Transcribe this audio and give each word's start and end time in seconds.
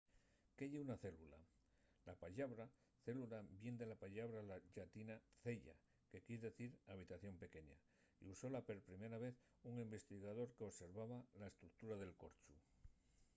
¿qué 0.57 0.65
ye 0.71 0.79
una 0.85 0.97
célula? 1.05 1.37
la 2.07 2.13
pallabra 2.21 2.65
célula 3.05 3.39
vien 3.61 3.75
de 3.79 3.85
la 3.91 3.97
pallabra 4.03 4.39
llatina 4.75 5.15
cella” 5.43 5.75
que 6.09 6.23
quier 6.25 6.41
dicir 6.47 6.71
habitación 6.93 7.35
pequeña” 7.43 7.77
y 8.23 8.25
usóla 8.35 8.59
per 8.67 8.79
primer 8.89 9.13
vez 9.25 9.35
un 9.69 9.75
investigador 9.87 10.49
qu’observaba 10.57 11.17
la 11.41 11.47
estructura 11.51 11.95
del 11.97 12.13
corchu 12.21 12.53